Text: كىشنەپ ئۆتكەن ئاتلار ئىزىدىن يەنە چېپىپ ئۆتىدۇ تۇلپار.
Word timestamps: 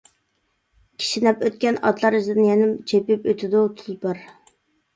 كىشنەپ 1.03 1.45
ئۆتكەن 1.49 1.77
ئاتلار 1.91 2.19
ئىزىدىن 2.21 2.49
يەنە 2.49 2.73
چېپىپ 2.93 3.31
ئۆتىدۇ 3.33 3.65
تۇلپار. 3.79 4.27